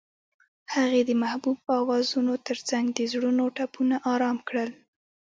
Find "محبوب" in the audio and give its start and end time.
1.21-1.57